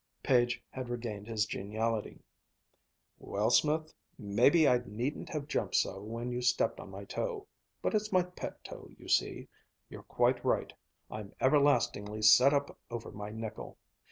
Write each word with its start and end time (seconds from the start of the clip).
Page 0.23 0.63
had 0.71 0.89
regained 0.89 1.27
his 1.27 1.45
geniality. 1.45 2.23
"Well, 3.19 3.51
Smith, 3.51 3.93
maybe 4.17 4.67
I 4.67 4.79
needn't 4.83 5.29
have 5.29 5.47
jumped 5.47 5.75
so 5.75 6.01
when 6.01 6.31
you 6.31 6.41
stepped 6.41 6.79
on 6.79 6.89
my 6.89 7.05
toe. 7.05 7.45
But 7.83 7.93
it's 7.93 8.11
my 8.11 8.23
pet 8.23 8.63
toe, 8.63 8.89
you 8.97 9.07
see. 9.07 9.47
You're 9.91 10.01
quite 10.01 10.43
right 10.43 10.73
I'm 11.11 11.35
everlastingly 11.39 12.23
set 12.23 12.51
up 12.51 12.79
over 12.89 13.11
my 13.11 13.29
nickel. 13.29 13.77